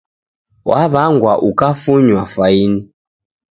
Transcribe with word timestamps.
W'aw'angwa 0.67 1.33
ukafunywa 1.49 2.23
faini 2.33 2.79